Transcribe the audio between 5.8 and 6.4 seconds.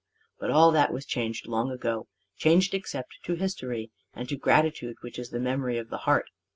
the heart.